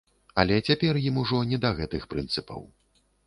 [0.43, 2.67] Але цяпер ім ужо не да гэтых прынцыпаў.